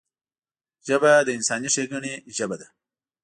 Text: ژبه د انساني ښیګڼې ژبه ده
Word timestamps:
ژبه 0.87 1.11
د 1.27 1.29
انساني 1.37 1.69
ښیګڼې 1.73 2.13
ژبه 2.37 2.55
ده 2.61 2.67